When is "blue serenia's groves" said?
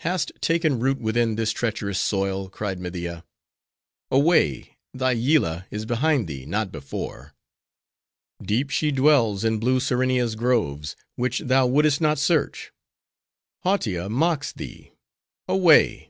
9.58-10.96